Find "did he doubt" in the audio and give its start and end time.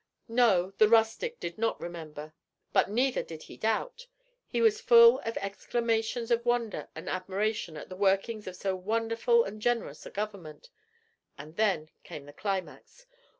3.21-4.07